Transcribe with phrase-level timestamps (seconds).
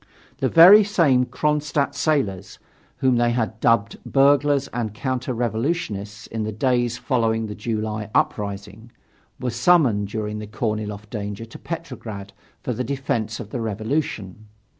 [0.39, 2.57] The very same Kronstadt sailors
[3.01, 8.91] whom they had dubbed burglars and counter revolutionists in the days following the July uprising
[9.39, 12.33] were summoned during the Korniloff danger to Petrograd
[12.63, 14.47] for the defence of the revolution.